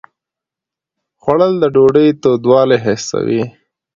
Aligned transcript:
خوړل 1.21 1.53
د 1.59 1.63
ډوډۍ 1.73 2.07
تودوالی 2.21 2.77
حسوي 2.85 3.43